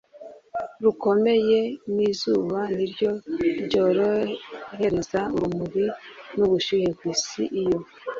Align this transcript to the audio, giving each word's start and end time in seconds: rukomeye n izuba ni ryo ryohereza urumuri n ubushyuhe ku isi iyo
rukomeye 0.83 1.59
n 1.93 1.95
izuba 2.09 2.59
ni 2.75 2.85
ryo 2.91 3.11
ryohereza 3.65 5.19
urumuri 5.35 5.85
n 6.35 6.37
ubushyuhe 6.45 6.89
ku 6.97 7.03
isi 7.13 7.43
iyo 7.61 7.79